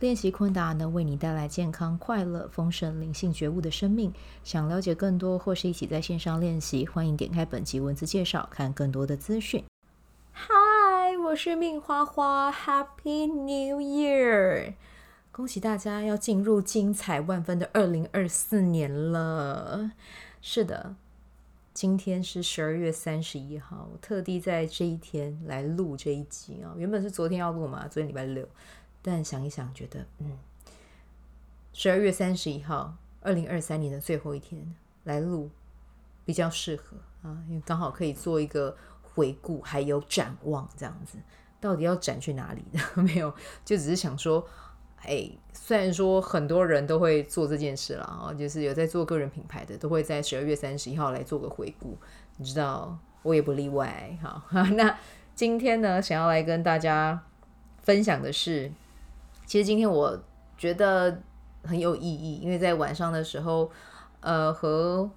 [0.00, 4.12] 练习昆达能为你带来健康、快乐、丰盛、灵性觉悟的生命。
[4.42, 9.64] 想了解更多或是一起在线上练习，欢迎点开本集文字介绍，看更多的资讯。
[10.32, 10.52] 嗨，
[11.24, 14.74] 我是命花花，Happy New Year！
[15.30, 19.92] 恭喜大家要进入精彩万分的二零二四年了。
[20.42, 20.96] 是的，
[21.72, 26.74] 今天是十二月三十一号，我特地在这一天来录这一集啊。
[26.76, 28.46] 原本是昨天要录嘛，昨天礼拜六。
[29.06, 30.38] 但想一想，觉得嗯，
[31.74, 35.50] 十二月三十一号，二零二三年的最后一天来录
[36.24, 41.18] 比较适合啊，因为刚好可以做一个回顾，还有展望这样子。
[41.60, 42.80] 到底要展去哪里呢？
[43.02, 43.30] 没有，
[43.62, 44.42] 就只是想说，
[45.02, 51.98] 哎，虽然说很多人都会做这件事了啊，就是有在做个人品牌的，都会在十二月三十一号来做个回顾。
[52.38, 54.18] 你知道，我也不例外。
[54.22, 54.42] 好，
[54.76, 54.98] 那
[55.34, 57.22] 今天呢，想要来跟大家
[57.82, 58.72] 分享的是。
[59.46, 60.18] 其实今天我
[60.56, 61.20] 觉得
[61.62, 63.70] 很有意义，因为在晚上的时候，
[64.20, 65.10] 呃，和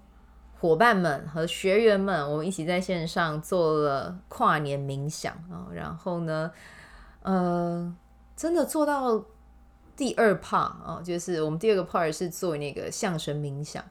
[0.59, 5.67] 伙伴们和学员们，我们一起在线上做了跨年冥想啊。
[5.73, 6.51] 然后呢，
[7.21, 7.95] 呃，
[8.35, 9.23] 真的做到
[9.95, 13.83] 第二 part 啊，就是我们第二个 part 是做那个象神冥想，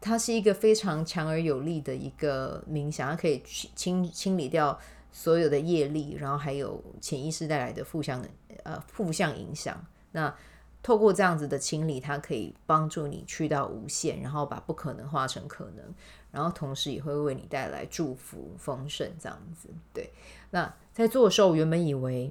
[0.00, 3.42] 它是一个非常强而有力的一个冥想，它可以
[3.74, 4.78] 清清理掉。
[5.18, 8.22] 所有的业力，然后还有潜意识带来的负向
[8.64, 9.82] 呃负向影响。
[10.12, 10.32] 那
[10.82, 15.82] 透过这样子的清理，它可以帮助你去到无限，然后把不可能化成可能，
[16.30, 19.70] 然后同时也会为你带来祝福丰盛这样子。
[19.94, 20.12] 对，
[20.50, 22.30] 那在做的时候，我原本以为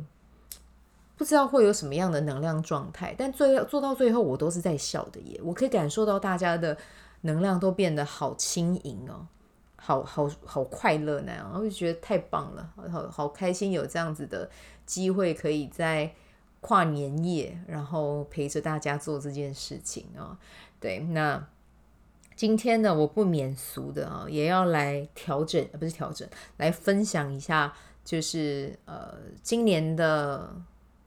[1.17, 5.41] 不知道会有什么样的能量状态，但最做到最后，我都是在笑的耶。
[5.43, 6.77] 我可以感受到大家的
[7.21, 9.25] 能量都变得好轻盈哦。
[9.85, 14.49] 好好好快乐那样，我就觉得太棒了，好好开心有这样子的
[14.83, 16.11] 机会，可以在
[16.59, 20.39] 跨年夜，然后陪着大家做这件事情啊。
[20.79, 21.47] 对，那
[22.35, 27.71] 今天呢，我不免俗的啊，也要来调整，不是调整，来分享一下，
[28.03, 29.13] 就是呃，
[29.43, 30.51] 今年的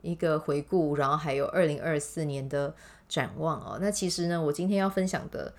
[0.03, 2.73] 一个回顾，然后还有二零二四年的
[3.09, 3.79] 展望哦。
[3.81, 5.53] 那其实呢，我今天要分享的。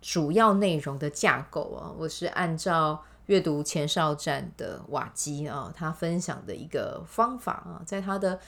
[0.00, 8.38] 主要内容的架构啊，我是按照阅读前哨站的瓦基啊，他分享的一个方法啊，在他的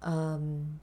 [0.00, 0.78] 嗯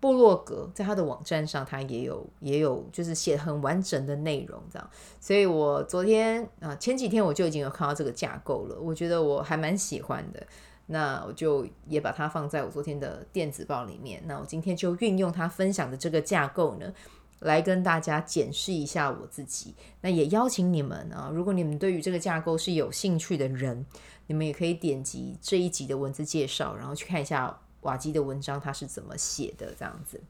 [0.00, 10.46] 部落格，在他的网站上，他也有也有就是写很完整的内容这样，所以我昨天啊前几天我就已经有看到这个架构了，我觉得我还蛮喜欢的，
[10.86, 16.92] 那我就也把它放在我昨天的电子报里面，那我今天就运用他分享的这个架构呢。
[17.40, 23.86] 来跟大家检视一下我自己，那也邀请你们啊，如果你们对于这个架构是有兴趣的人，
[24.26, 30.20] 你们也可以点击这一集的文字介绍，然后去看一下瓦基的文章，他是怎么写的这样子。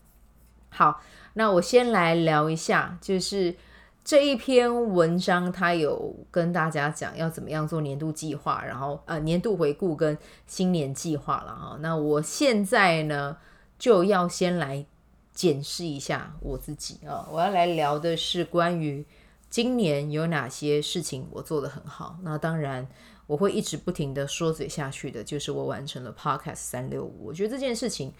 [0.68, 1.00] 好，
[1.32, 3.54] 那我先来聊一下，就是
[4.04, 11.78] 这一篇文章，他有跟大家讲要怎么样做年度计划，然后呃年度回顾跟新年计划了哈。
[11.80, 13.38] 那我现在呢
[13.78, 14.84] 就要先来。
[15.38, 17.24] 检视一下我自己啊！
[17.30, 19.06] 我要来聊的是关于
[19.48, 22.18] 今年有哪些事情我做得很好。
[22.24, 22.88] 那当然，
[23.28, 27.26] 我会一直不停的说嘴下去的，就是我完成了 Podcast 三六五。
[27.26, 28.12] 我觉得这件事情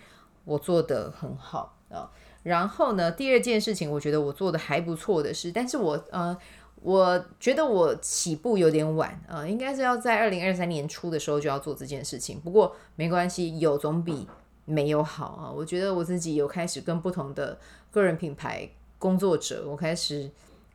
[0.45, 2.09] 我做得很好啊。
[2.45, 6.39] 然后呢，第二件事情，我觉得我做得还不错的是，但是我呃，
[6.77, 12.39] 我觉得我起步有点晚啊，应该是要在二零二三年初的时候就要做这件事情。
[12.39, 14.29] 不过没关系，有总比。
[14.69, 15.51] 没有好啊！
[15.51, 17.59] 我觉得我自己有开始跟不同的
[17.91, 18.69] 个人品牌
[18.99, 20.31] 工作者，我开始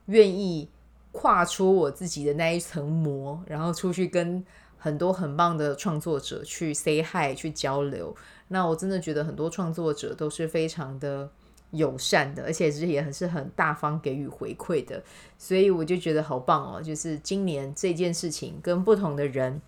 [0.08, 0.68] 愿意
[1.12, 4.44] 跨出我自己的那一层膜，然后出去跟
[4.80, 8.16] 很多很棒的创作者去 say hi 去交流。
[8.48, 11.30] 那我真的觉得很多创作者都是非常的
[11.70, 15.04] 友善的，而且是也很是很大方给予回馈的，
[15.38, 16.82] 所以我就觉得好棒哦！
[16.82, 19.62] 就是今年这件事情跟不同的人。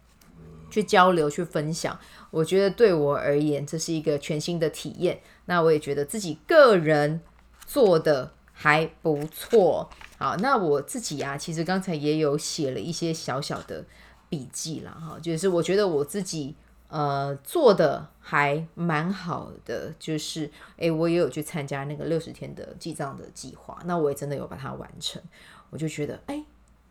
[0.75, 1.97] 去交流，去分享，
[2.31, 5.21] 我觉得对我而言，这是一个全新的体验。
[5.45, 7.21] 那我也觉得自己个人
[7.65, 9.89] 做的还不错。
[10.17, 13.85] 好，那我自己啊，其实刚才也有写了一些小小的
[14.27, 16.53] 笔记啦，哈，就是我觉得我自己
[16.89, 25.21] 呃做的还蛮好的，就是诶，我也有去参加那个六十天的记账的计划，那我也真的有把它完成，
[25.69, 26.43] 我就觉得诶。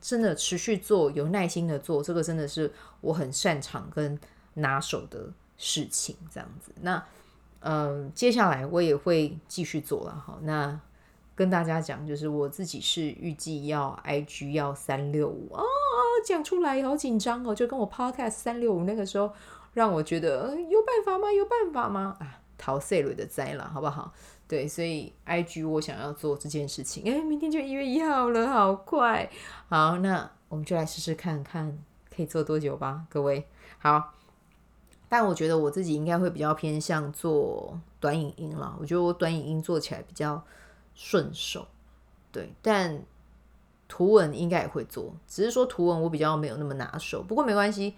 [0.04, 2.70] 真的持续做，有耐心的做，这个真的是
[3.00, 4.20] 我很擅长跟
[4.52, 6.14] 拿手的事情。
[6.30, 7.02] 这样子，那
[7.60, 10.38] 嗯，接下来我也会继续做了哈。
[10.42, 10.78] 那
[11.34, 15.62] 跟大家讲，就是我自己是预计要 IG 要三六五啊，
[16.26, 19.32] 讲出来好紧张哦，就跟我 Podcast 三六五那个时候，
[19.72, 21.32] 让我觉得有办法吗？
[21.32, 22.14] 有办法吗？
[22.20, 24.12] 啊，逃税了的灾了，好不好？
[24.54, 29.28] 对，所以 IG 我想要做这件事情，哎，明天就一月一号了，好快。
[29.68, 31.76] 好，那我们就来试试看看
[32.14, 33.48] 可以做多久吧，各位。
[33.80, 34.14] 好，
[35.08, 38.76] 但我觉得我自己应该会比较偏向做短影音了。
[38.78, 40.40] 我觉得我短影音做起来比较
[40.94, 41.66] 顺手，
[42.30, 42.54] 对。
[42.62, 43.02] 但
[43.88, 47.24] 图文应该也会做，只是说图文我比较没有那么拿手。
[47.24, 47.96] 不过没关系，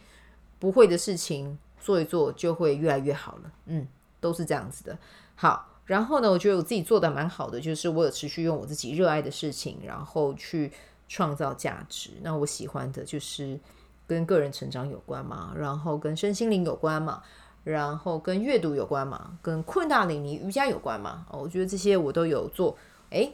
[0.58, 3.52] 不会的事情做一做就会越来越好了。
[3.66, 3.86] 嗯，
[4.22, 4.98] 都是这样子的。
[5.34, 5.72] 好。
[5.86, 10.70] 然后呢，我觉得我自己做的蛮好的，就是我有持续用我自己热爱的事情，然后去
[11.08, 12.10] 创造价值。
[12.22, 13.58] 那我喜欢的就是
[14.06, 17.22] 跟个人成长有关嘛，然后跟身心灵有关嘛，
[17.62, 21.24] 然后跟阅读有关嘛，跟昆达里尼瑜伽有关嘛。
[21.30, 22.76] 我觉得这些我都有做。
[23.10, 23.32] 诶，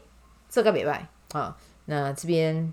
[0.48, 1.56] 这个礼拜啊，
[1.86, 2.72] 那这边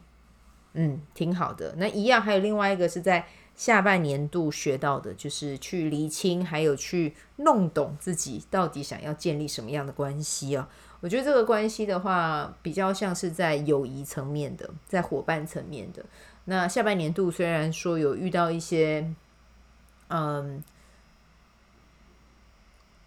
[0.73, 1.73] 嗯挺好的。
[1.77, 3.25] 那一样还有另外一个是在。
[3.59, 10.69] 下半年度学到的就是去厘清，还有去弄懂自己到底想要建立什么样的关系啊。
[11.01, 16.05] 我觉得这个关系的话，比较像是在友谊层面的，在伙伴层面的。
[16.45, 19.13] 那下半年度虽然说有遇到一些
[20.07, 20.63] 嗯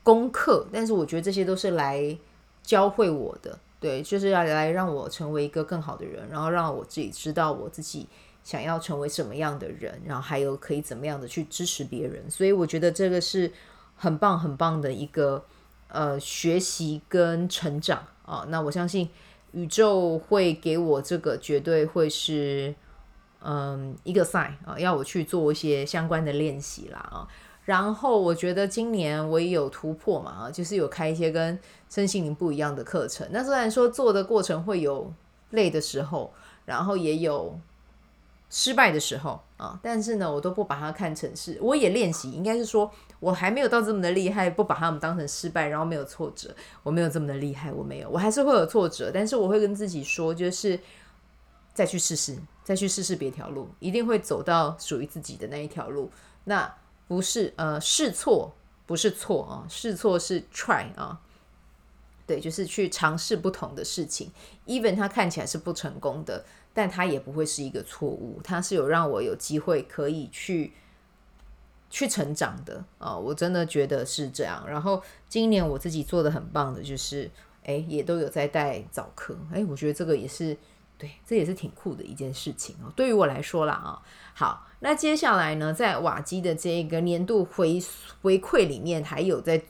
[0.03, 2.19] 功课，但是我觉得这些都是来
[2.63, 8.07] 教会我的，对，就是要来让我成为一个更好的人，然后让我自己知道我自己。
[8.45, 13.53] 想要成为什么样的人，然后还有可以怎么样的去支持别人，所以我觉得这个是
[13.95, 15.45] 很棒很棒的一个
[15.87, 18.45] 呃学习跟成长啊。
[18.49, 19.09] 那我相信
[19.53, 22.75] 宇宙会给我这个，绝对会是
[23.43, 27.29] 嗯一个 sign 啊，要我去做一些相关的练习啦啊。
[27.65, 31.57] 然后我觉得今年我也有突破嘛啊，就是有开一些跟
[31.89, 33.25] 身心灵不一样的课程。
[33.31, 35.15] 那虽然说做的过程会有
[35.51, 36.35] 累的时候，
[36.65, 37.57] 然后也有。
[38.55, 50.79] 失败的时候啊，但是呢，我都不把它看成是，我也练习，应该是说我还没有到这么的厉害，不把他们当成失败，然后没有挫折，我没有这么的厉害，我没有，我还是会有挫折，但是我会跟自己说，就是
[51.73, 56.11] 再去试试，再去试试别条路，一定会走到属于自己的那一条路。
[56.45, 56.75] 那
[57.09, 58.53] 不是呃试错，
[58.85, 61.19] 不是错啊，试错是 try 啊，
[62.27, 64.31] 对，就是去尝试不同的事情
[64.67, 66.45] ，even 它看起来是不成功的。
[66.75, 70.73] 但它也不会是一个错误，它是有让我有机会可以去
[71.91, 73.15] 去成长的啊！
[73.15, 74.65] 我真的觉得是这样。
[74.67, 77.31] 然后今年我自己做的很棒的就是，
[77.65, 80.57] 哎，也都有在带早课，哎，我觉得这个也是
[80.97, 82.91] 对，这也是挺酷的一件事情哦。
[82.97, 84.01] 对于我来说啦啊，
[84.33, 87.79] 好，那接下来呢，在瓦基的这个年度回
[88.23, 89.63] 回馈里面，还有在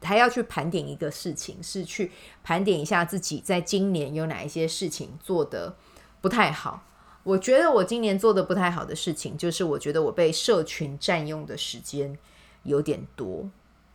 [0.00, 2.10] 还要去盘点一个事情，是去
[2.42, 5.76] 盘点一下自己在今年有哪一些事情做的。
[6.20, 6.82] 不太好，
[7.22, 12.18] 我觉得我今年做的不太好的事情，就是我觉得我被社群占用的时间
[12.62, 13.48] 有点多。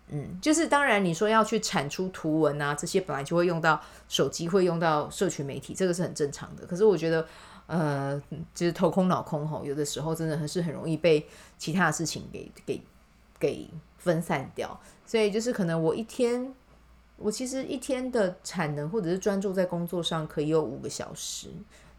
[0.10, 6.66] 嗯，就是当然你说要去产出图文啊，这些本来就会用到手机，会用到社群媒体，这个是很正常的。
[6.66, 7.26] 可是我觉得，
[7.66, 8.22] 呃，
[8.54, 11.26] 就是头空脑空吼，有的时候真的还是很容易被
[11.58, 12.82] 其他的事情给给
[13.40, 14.80] 给分散掉。
[15.06, 16.54] 所以就是可能我一天，
[17.18, 21.48] 我其实一天的产能或者是专注在工作上，可以有五个小时。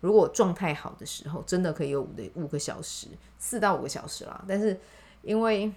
[0.05, 3.09] 如果状态好的时候，真的可以有五的五个小时，
[3.39, 4.45] 四到五个小时啦。
[4.47, 4.79] 但是
[5.23, 5.73] 因为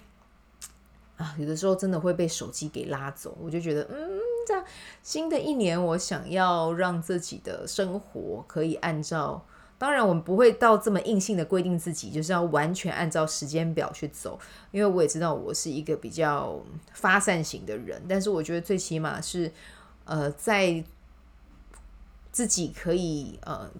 [1.16, 4.62] 啊，有的时候真的会被手机给拉走，我就觉得，嗯，这样
[5.02, 9.42] 新的一年，我想要让自己的生活可以按照，
[9.78, 14.38] 当然我们不会到这么硬性的规定自己，就是要完全按照时间表去走，
[14.72, 19.50] 因为我也知道我是一个比较发散型的人，但是我觉得最起码是，
[20.04, 20.84] 呃，在
[22.30, 23.70] 自己可以呃。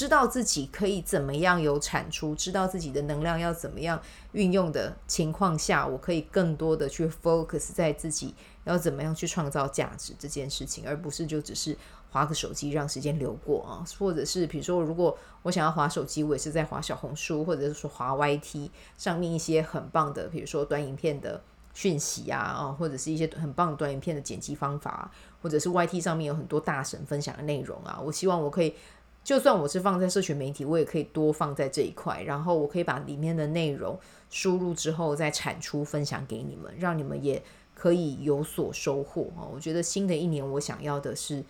[0.00, 4.00] 知道自己可以怎么样有产出，知道自己的能量要怎么样
[4.32, 11.76] 运用的情况下，我可以更多的去 focus 在自己要怎么样去创造价值这件事情，而不是就只是
[12.10, 21.38] 划个手机让时间流过啊，或者是比如说，如果我想要划手机，我也是在划小红书，或者是说滑 YT 上面一些很棒的，比如说短影片的
[21.74, 25.10] 讯息啊，啊，或者是一些很棒的短影片的剪辑方法，
[25.42, 28.74] 或者是 YT 上面有很多大神分享的内容啊，我希望我可以。
[29.22, 33.98] 就算我是放在社群媒体，我也可以多放在这一块，然后我可以把里面的内容
[34.30, 37.40] 输入之后再产出分享给你们，让你们也
[37.74, 39.50] 可以有所收获哦！
[39.54, 41.44] 我觉得新的一年我想要的是，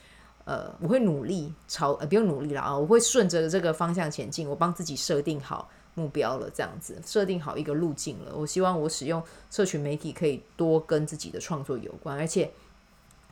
[0.44, 4.48] 呃，我会努力朝呃不用努力了啊，我会顺着这个方向前进。
[4.48, 8.34] 我帮自己设定好目标了，这样子设定好一个路径了。
[8.36, 12.50] 我希望我使用社群媒体可以多跟自己的创作有关，而且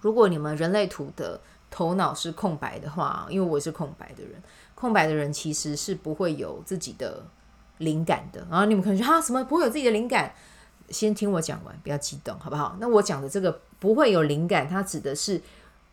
[0.00, 4.42] 如果你们人类图的头脑是空白的话，因为我是空白的人，
[4.75, 7.25] 空白的人其实是不会有自己的
[7.78, 8.46] 灵感的。
[8.50, 10.34] 然后你们可能说哈什么不会有自己的灵感？
[10.90, 12.76] 先听我讲完，不要激动，好不好？
[12.80, 15.38] 那我讲的这个不会有灵感，它指的是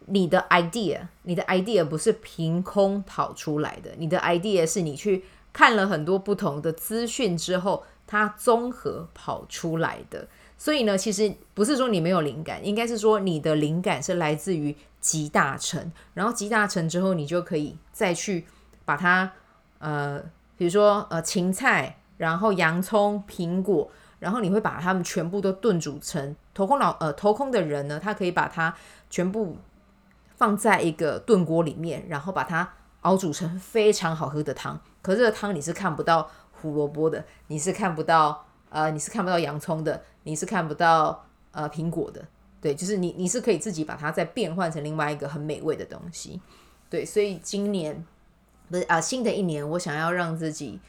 [0.06, 10.26] 你的 idea，你的 idea 不是凭空跑出来的，你的 idea 是你去看了很多不同的资讯之后，它综合跑出来的。
[10.58, 14.74] 所以呢，其实不是说你没有灵感，应该是说你的灵感是来自于
[15.06, 18.48] 集大成，然后集大成之后，你就可以再去
[18.86, 19.32] 把它，
[19.78, 20.20] 呃，
[20.58, 23.92] 比如说呃芹菜，然后洋葱、苹果。
[24.18, 28.74] 然后你会把它们全部都炖煮成头空脑呃头空的人呢，他可以把它
[29.10, 29.58] 全部
[30.36, 32.68] 放在一个炖锅里面，然后把它
[33.02, 34.80] 熬煮成非常好喝的汤。
[35.04, 42.26] 可是这个汤你是看不到胡萝卜的，你是看不到呃你是看不到洋葱的，你是看不到呃苹果的，
[42.66, 46.42] 对，就是你你是可以自己把它再变换成另外一个很美味的东西，
[46.90, 48.04] 对，所以今年
[48.72, 50.80] 不是啊、新的一年，我想要让自己。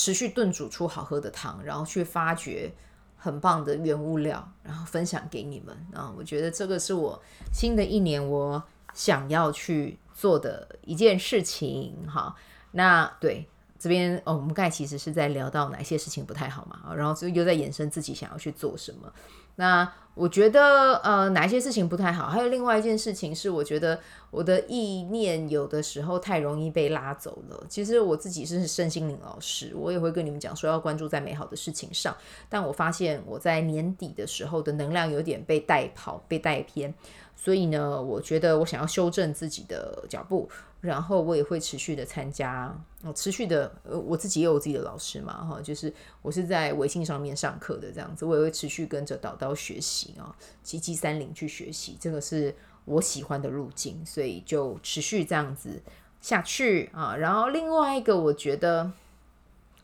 [0.00, 2.72] 持续炖煮出好喝的汤，然后去发掘
[3.16, 6.14] 很棒的原物料，然后分享给你们啊！
[6.16, 7.20] 我觉得这个是我
[7.52, 8.62] 新的一年我
[8.94, 11.96] 想要去做的一件事情。
[12.08, 12.32] 哈，
[12.70, 13.44] 那对
[13.78, 19.12] 这边哦，我们刚才其实是在聊到哪些事情不太好嘛，然后就又在延伸自己想要去做什么。
[19.54, 22.28] 那我觉得呃，哪些事情不太好？
[22.28, 23.98] 还有另外一件事情是，我觉得
[24.30, 27.64] 我的意念有的时候太容易被拉走了。
[27.68, 32.16] 其实我自己是身心灵老师，我也会跟你们讲说要关注在美好的事情上。
[32.48, 36.92] 但我发现我在年底的时候的能量有点被带跑、被带偏，
[37.34, 40.48] 所以呢，我觉得我想要修正自己的脚步。
[40.80, 45.92] 然后我也会持续的参加，我持续的，呃，我自己也有自己的老师嘛，哈，就是
[46.22, 50.32] 我是在微信上面上课的这样子，我也会持续跟着导导学习啊，
[50.62, 52.54] 七七三零去学习，这个是
[52.84, 55.82] 我喜欢的路径，所以就持续这样子
[56.20, 57.16] 下去啊。
[57.16, 58.92] 然后另外一个，我觉得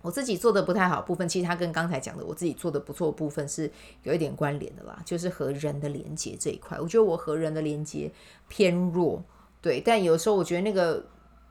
[0.01, 3.69] 我自己做的不太好部分，其实它跟刚才讲的我自己做的不错部分是
[4.05, 8.13] 有一点关联的啦，就是和人的连接这一块，我觉得我和人的连接
[8.47, 9.21] 偏弱。
[9.65, 11.03] 对，但有时候我觉得那个、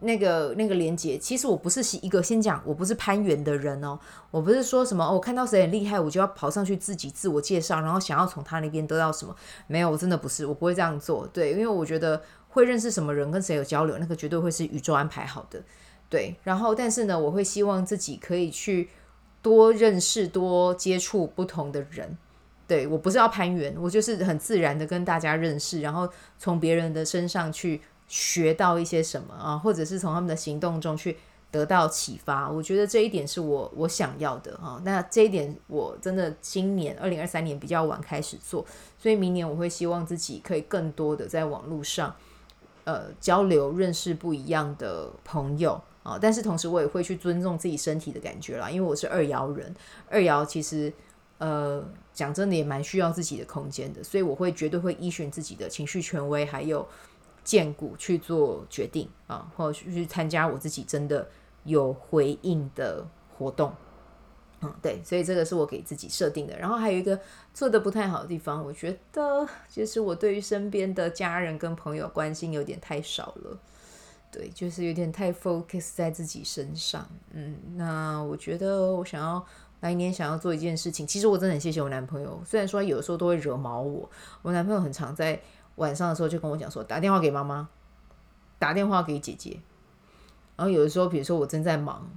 [0.01, 11.25] 那个、那个连接，其实我不是一个先讲，我不是攀援的人哦，我不是说什么哦，我看到谁很厉害，我就要跑上去自己自我介绍，然后想要从他那边得到什么，没有，我真的不是，我不会这样做。
[11.34, 15.60] 对，因为我觉得会认识什么人，跟谁有交流，那个绝对会是宇宙安排好的。
[16.08, 18.89] 对，然后但是呢，我会希望自己可以去
[19.41, 22.15] 多认识、多接触不同的人。
[22.67, 27.82] 对，我不是要攀援，我就是很自然的跟大家认识，然后从别人的身上去。
[28.13, 31.17] 学到一些什么啊，或者是从他们的行动中去
[31.50, 34.79] 得到启发，我觉得这一点是我我想要的啊。
[34.86, 38.63] 那这一点我真的今年二零二三年比较晚开始做，
[39.00, 42.15] 所以明年我会希望自己可以更多的在网络上
[42.84, 46.15] 呃交流，认识不一样的朋友啊。
[46.22, 49.75] 但是同时我也会去尊重自己身体的感觉啦，因为我是二爻人，
[50.08, 50.93] 二爻其实
[51.39, 56.88] 呃讲真的也蛮需要自己的空间的，所以我会绝对会依循自己的情绪权威还有。
[57.44, 61.28] 荐骨去做决定啊，或者去参加我自己真的
[61.66, 63.06] 有回应的
[63.38, 63.74] 活动，
[64.62, 66.58] 嗯，对，所以这个是我给自己设定的。
[66.58, 67.20] 然后还有一个
[67.54, 73.60] 做得不太好的地方，我觉得就是我对于身边的家人跟朋友关心有点太少了，
[74.32, 77.06] 对，就是有点太 focus 在自己身上。
[77.32, 79.46] 嗯，那我觉得我想要
[79.82, 84.10] 来年想要做一件事情，其实我真的很谢谢我男朋友，虽然说有的时候都会惹毛我，
[84.42, 85.42] 我男朋友很常在。
[85.75, 87.70] 晚上的时候就跟我讲说，打电话给妈妈，
[88.60, 89.60] 打电话给姐姐。
[90.56, 92.08] 然后有的时候，比如说我正在忙，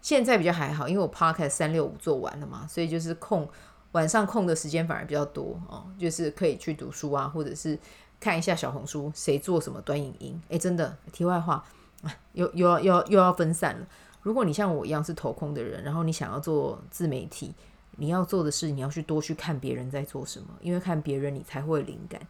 [0.00, 3.48] 现在比较还好，因为我 podcast 三六五做完了嘛，所以就是空
[3.92, 7.76] 晚上空的时间反而比较多哦，就是可以去读书啊，或者是
[8.20, 10.40] 看一下小红书谁做什么短影音。
[10.48, 11.64] 诶，真的，题外话，
[12.34, 13.86] 又又要又要又要分散了。
[14.22, 17.52] 如果你像我一样是头空的人，然后你想要做自媒体，
[17.96, 22.20] 你要做的是你要去多去看别人在做什么，因为看别人你才会灵感。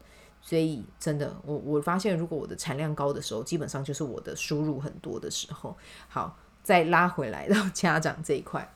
[0.43, 5.77] 所以真的，我我发现，如果我的产量高的时候，基本上就是我的输入很多的时候。
[6.09, 8.67] 好，再拉回来到家长这一块，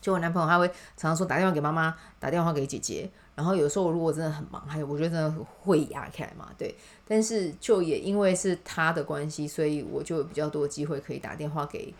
[0.00, 3.10] 就我男朋友他会常常说打电话给妈妈，打电话给姐姐。
[3.34, 6.74] 然后有时候如果真的很忙，还有我觉得真的会压开嘛，对。
[7.08, 11.94] 但是就也因为是他的关系，所以我就有比较多机会可以打电话给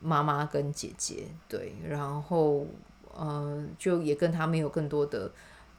[0.00, 1.74] 妈妈跟姐姐，对。
[1.88, 2.66] 然后
[3.18, 5.30] 嗯、就也跟他们有更多的。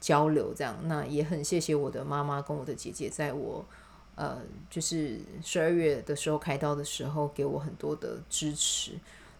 [0.06, 3.66] 交流这样，那也很谢谢我的妈妈跟我的姐姐，在我
[4.14, 8.92] 呃，就是十二月的时候开刀的时候，给我很多的支持，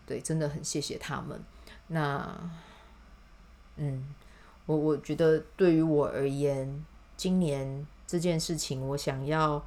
[0.05, 1.41] 对，真的很谢谢他们。
[1.87, 2.51] 那，
[3.77, 4.13] 嗯，
[4.67, 6.85] 我我觉得对于我而言，
[7.17, 9.65] 今年这件事情，我想要，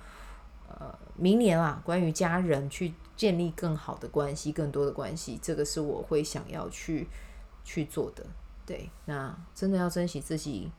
[0.67, 7.07] 呃，明年啊，关于家人去建立更好的关系，更多的关系，这个是我会想要去
[7.63, 8.25] 去做的。
[8.65, 10.69] 对，那真的要珍惜自己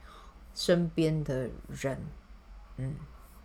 [0.61, 1.99] 身边的人，
[2.77, 2.95] 嗯。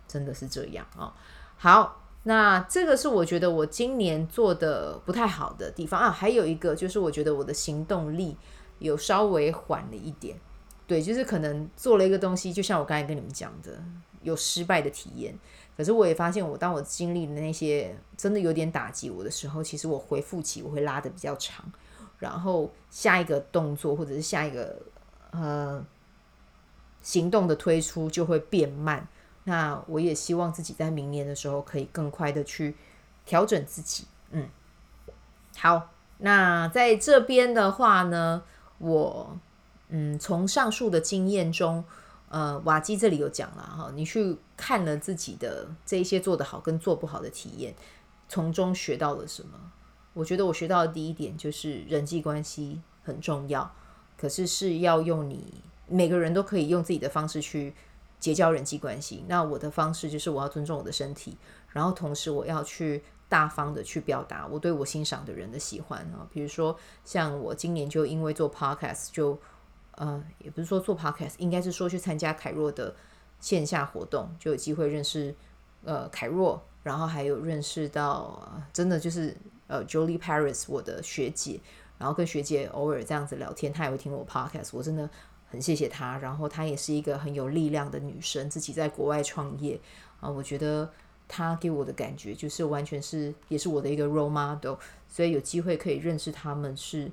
[0.08, 1.12] 真的是这样啊、
[1.56, 6.08] 好，那这个是我觉得我今年做的不太好的地方啊。
[6.08, 8.36] 还有一个就是，我觉得我的行动力
[8.78, 10.38] 有稍微缓了一点。
[10.86, 13.82] 对，就是可能做了一个东西，就像我刚才跟你们讲的，
[14.22, 15.36] 有失败的体验。
[15.76, 21.64] 可是我也发现，我当我经历的那些真的有点打击我的时候，其实我回复期我会拉得比较长，
[22.20, 24.80] 然后下一个动作或者是下一个
[25.32, 25.84] 呃
[27.06, 29.06] 行动的推出就会变慢。
[29.44, 32.74] 那我也希望自己在明年的时候可以更快的去
[33.24, 34.04] 调整自己。
[34.32, 34.48] 嗯，
[35.56, 38.42] 好，那在这边的话呢，
[38.78, 39.38] 我
[39.88, 41.84] 嗯从上述的经验中，
[42.28, 47.72] 呃，瓦基这里有讲了哈，你去看了自己的这一些做得好跟做不好的体验，
[48.28, 49.56] 从中学到了什么？
[50.12, 53.70] 我觉得我学到的第一点就是人际关系很重要，
[54.18, 57.74] 可是是要用你每个人都可以用自己的方式去。
[58.18, 61.36] 结交人际关系，那我的方式就是我要尊重我的身体，
[61.68, 66.26] 然后同时我要去大方的去表达我对我欣赏的人的喜欢啊。
[66.32, 66.74] 比如说，
[67.04, 69.38] 像我今年就因为做 podcast，就
[69.92, 72.96] 呃，也不是说做 podcast，应该是说去参加凯若的
[73.38, 75.32] 线下活动，就有机会认识
[75.84, 81.60] 呃凯若，然后还有认识到、真的就是呃 Jolie Paris 我的学姐，
[81.98, 85.08] 然后跟学姐偶尔这样子聊天，她也会听我 podcast，我真的。
[85.48, 89.80] 很谢谢她，然后她也是一个很有力量的女生，自己在国外创业
[90.20, 90.90] 啊，我觉得
[91.28, 94.74] 她给我的感觉就是完全是，也是我的一个 role model，
[95.08, 97.10] 所以有机会可以认识他们是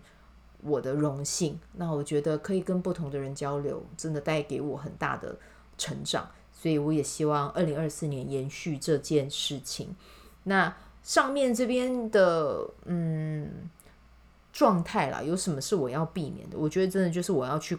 [0.62, 1.60] 我的荣幸。
[1.74, 5.38] 那我觉得可以跟不同的人交流，真的带给我很大的
[5.78, 9.96] 成长，所以我也希望二零二四年延续这件事情。
[10.44, 13.70] 那上面这边的嗯
[14.52, 16.58] 状态啦，有什么是我要避免的？
[16.58, 17.78] 我觉得真的就是我要去。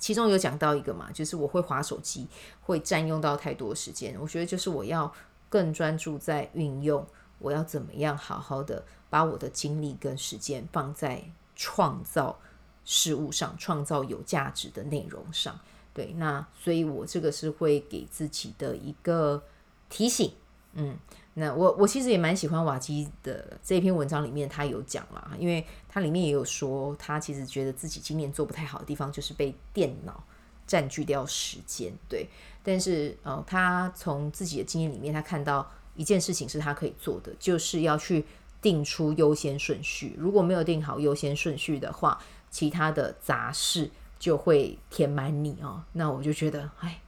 [0.00, 2.26] 其中有讲到一个嘛，就是我会滑手机，
[2.62, 4.16] 会占用到太多时间。
[4.20, 5.12] 我觉得就是我要
[5.48, 7.06] 更专注在运用，
[7.38, 11.22] 我要怎么样好好的把我的精力跟时间放在
[11.54, 12.40] 创造
[12.84, 15.60] 事物上，创造有价值的内容上。
[15.92, 19.42] 对，那所以我这个是会给自己的一个
[19.88, 20.32] 提醒，
[20.72, 20.96] 嗯。
[21.34, 30.22] 那我我其实也蛮喜欢瓦基的这篇文章里面，他有讲啦，因为他里面也有说，他其实觉得自己今年做不太好的地方就是被电脑
[30.66, 32.28] 占据掉时间，对。
[32.62, 38.26] 但是呃，他从自己的经验里面，他看到一件事情是他可以做的，就是要去
[38.60, 40.14] 定出优先顺序。
[40.18, 45.82] 如果没有定好优先顺序的话，其他的杂事就会填满你哦。
[45.92, 47.00] 那我就觉得，哎，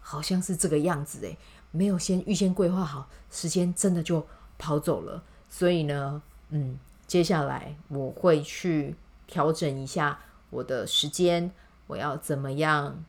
[0.00, 1.36] 好像是这个样子诶。
[1.70, 4.26] 没有先预先规划好，时间真的就
[4.58, 5.22] 跑走了。
[5.48, 8.94] 所以呢，嗯，接下来我会去
[9.26, 10.18] 调整一下
[10.50, 11.50] 我的时间，
[11.86, 13.04] 我要怎么样，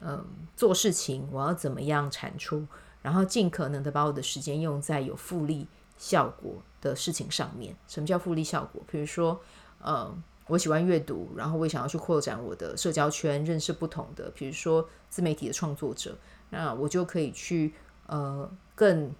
[0.00, 0.24] 嗯，
[0.56, 2.66] 做事情，我要怎么样产出，
[3.02, 7.76] 然后尽可能的把我的时间用在有复利效果的事情上面。
[7.88, 8.82] 什么叫复利效果？
[8.86, 9.40] 比如说，
[9.84, 16.16] 嗯，我喜欢阅读，然后我也想要去扩展我的社交圈，认识不同的，比如说自媒体的创作者，
[16.54, 17.74] 那我就可以去。
[18.06, 19.10] 呃，更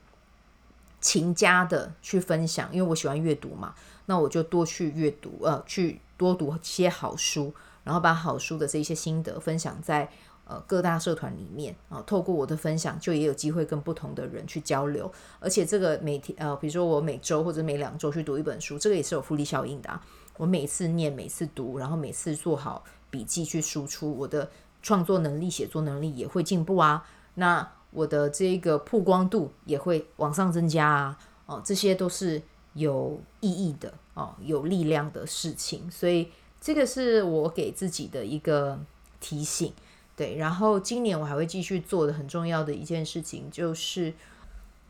[1.01, 10.07] 勤加的去分享，因为我喜欢阅读嘛，那我就多去阅读，呃，去多读些好书，然后把好书的这些心得分享在
[10.45, 20.05] 呃各大社团里面啊，透过我的分享，就也有机会跟不同的人去交流，而且这个每天呃，比如说我每周或者每两周去读一本书，这个也是有复利效应的啊。
[20.37, 24.51] 我每次念，每次读，然后每次做好笔记去输出，我的
[24.83, 27.07] 创作能力、写作能力也会进步啊。
[27.35, 32.43] 那我的这个曝光度也会往上增加啊，哦，这些都是
[32.73, 36.29] 有意义的哦，有力量的事情，所以
[36.61, 38.79] 这个是我给自己的一个
[39.21, 39.73] 提醒，
[40.17, 40.37] 对。
[40.37, 44.13] 然后今年我还会继续做的很重要的一件事情，就是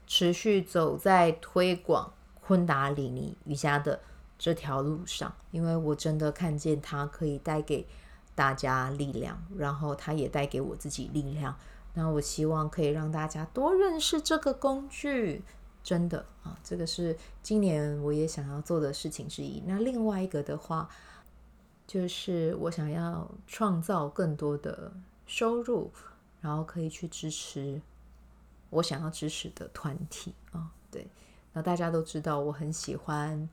[0.07, 4.01] 持续走在推广昆达里尼瑜伽的
[4.39, 7.87] 这条路上，因为我真的看见它可以带给
[8.35, 11.55] 大家力量，然后它也带给我自己力量。
[11.95, 15.43] 那我希望可以让大家多认识这个工具，
[15.83, 19.63] 真的啊，这个是今年我也想要做的事情之一。
[19.65, 20.89] 那另外一个的话，
[21.87, 24.93] 就是我想要创造更多的
[25.27, 25.93] 收入，
[26.41, 27.81] 然后可以去支持
[28.71, 30.71] 我想要支持的团体啊。
[30.91, 31.07] 对，
[31.53, 33.49] 那大家都知道我很喜欢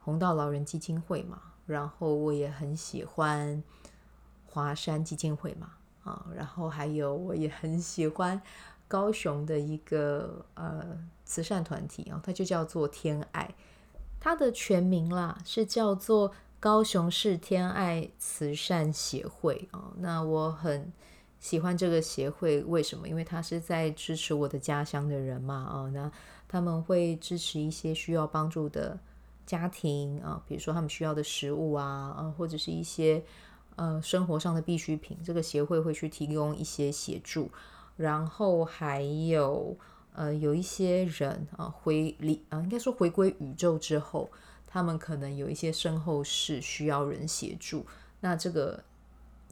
[0.00, 3.62] 红道老人基金会嘛，然后我也很喜欢
[4.46, 5.72] 华山基金会嘛，
[6.04, 8.40] 啊，然后还有我也很喜欢
[8.88, 10.84] 高雄的一个呃
[11.24, 13.54] 慈善团体啊，它就叫做天爱，
[14.20, 19.92] 它的全名啦是叫做高雄市天爱慈善协会啊。
[19.98, 20.92] 那我很
[21.40, 23.08] 喜欢这个协会，为什么？
[23.08, 26.10] 因为它是在支持我的家乡的人嘛，啊，那。
[26.48, 29.00] 他们会支持一些需要帮助的
[29.46, 33.24] 家庭啊，比如说他们需要的食物啊，啊，或者是一些
[33.76, 37.50] 呃生活上的必需品，这个协会会去提供一些协助。
[37.96, 39.76] 然后还有
[40.14, 44.30] 呃有一些人啊回离啊，应该说回归宇宙之后，
[44.66, 47.86] 他们可能有一些身后事需要人协助，
[48.20, 48.82] 那这个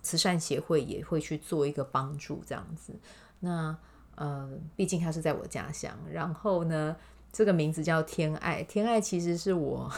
[0.02, 2.94] 慈善协会也会去做一个帮助，这样子。
[3.40, 3.76] 那
[4.14, 6.96] 呃，毕竟他是在我家乡，然后呢，
[7.32, 8.62] 这个名字叫天爱。
[8.62, 9.90] 天爱其实是我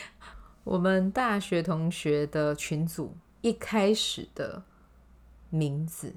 [0.64, 4.62] 我们大学同学的群组一开始的
[5.50, 6.14] 名字。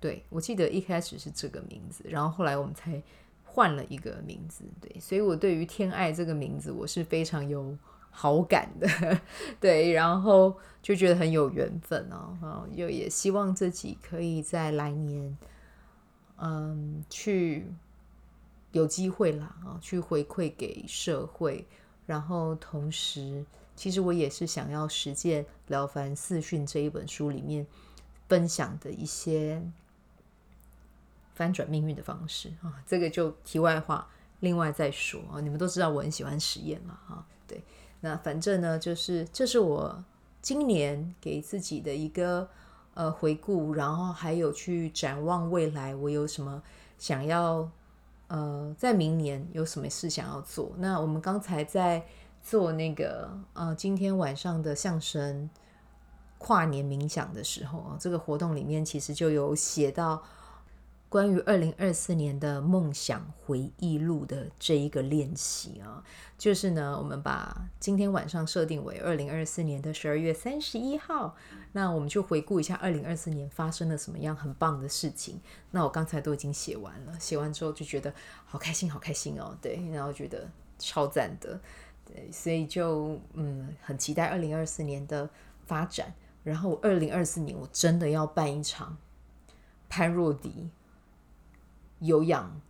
[0.00, 3.02] 对，我记得一开始是这个名字，然后后来我们才
[3.44, 4.64] 换了一个名字。
[4.80, 7.76] 对，所以我对于天爱这个名字我是非常有
[8.10, 8.86] 好感的。
[9.58, 15.38] 对，然后就觉得很有缘分哦，哦，又也希望自己可以在来年。
[16.36, 17.66] 嗯，去
[18.72, 21.64] 有机会啦啊，去回馈给社会，
[22.06, 23.46] 然后同时，
[23.76, 27.66] 其实我也是想要实践《了凡四训》这一本书里面
[28.28, 29.62] 分享的一些
[31.34, 32.82] 翻转命运的方式啊。
[32.86, 34.08] 这个就题外话，
[34.40, 35.40] 另外再说啊。
[35.40, 37.62] 你们都知道我很喜欢实验嘛啊，对，
[38.00, 40.04] 那反正呢，就是这是我
[40.40, 42.48] 今年给自己的一个。
[42.96, 46.62] 呃，回顾，然后还有去展望未来，我有什么
[46.96, 47.68] 想要
[48.28, 50.72] 呃，在明年有什么事想要做？
[50.78, 52.06] 那我们刚才在
[52.44, 55.50] 做那个呃，今天晚上的相声
[56.38, 60.22] 跨年冥想的时候啊，这个活动里面其实就有写到。
[61.06, 66.02] 关于二零二四年的梦想回忆录的这一个练习啊，
[66.36, 71.36] 就是呢，我们把今天晚上设定为二零二四年的十二月三十一号，
[71.70, 75.40] 那我们就回顾一下二零二四年发生了什么样很棒的事情。
[75.70, 78.12] 那我刚才都已经写完了，写完之后就觉得
[78.44, 81.60] 好开心，好开心哦，对，然后觉得超赞的，
[82.04, 85.28] 对，所以就嗯，很期待二零二四年的
[85.66, 86.14] 发展。
[86.42, 88.96] 然后二零二四年我真的要办一场
[89.88, 90.70] 潘若迪。
[92.00, 92.60] 有氧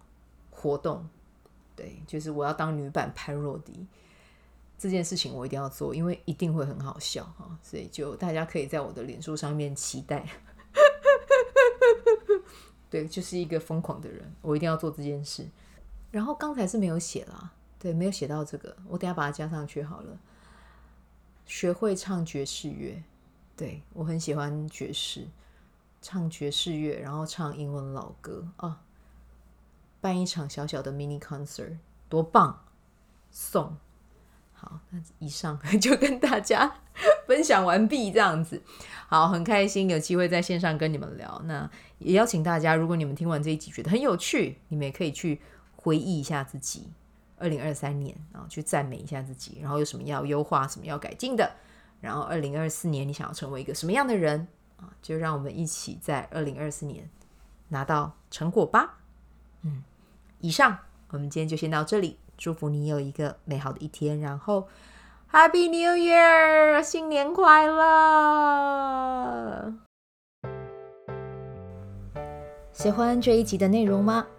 [0.48, 1.08] 活动，
[1.74, 3.84] 对，就是我要当女版潘若迪
[4.78, 10.24] 这件事情，我一定要做，因为一定会很好笑哈，所以就大家可以在我的脸书上面期待。
[12.88, 15.44] 对，就是一个疯狂的人，我一定要做这件事。
[16.12, 17.52] 然后刚才是没有写啦，
[17.84, 20.18] 对，没有写到这个，我等下把它加上去好了。
[21.44, 23.02] 学会唱爵士乐，
[23.54, 25.26] 对，我很喜欢爵士，
[26.00, 28.80] 唱爵士乐，然后唱英文老歌啊。
[30.00, 31.76] 办一场小小的 mini concert，
[32.08, 32.58] 多棒！
[33.30, 33.76] 送
[34.54, 36.78] 好，那以上 就跟大家
[37.28, 38.62] 分享完毕，这样子。
[39.08, 41.38] 好，很开心有机会在线上跟你们聊。
[41.44, 45.42] 那也邀请大家，如果你们听完这一集觉得很有趣，你们也可以去
[45.76, 46.88] 回忆一下自己
[47.36, 51.50] 二零二三年啊，去赞美一下自己，然后有什么要优化、什么要改进的。
[52.00, 54.90] 然后二零二四年你想要成为一个什么样的人啊？
[55.00, 57.08] 就让我们一起在二零二四年
[57.68, 58.98] 拿到成果吧。
[59.62, 59.82] 嗯。
[60.40, 62.18] 以上，我们今天就先到这里。
[62.36, 64.68] 祝福你有一个美好的一天，然后
[65.30, 68.94] Happy New Year，新年快乐！
[72.72, 74.26] 喜欢这一集的内容吗？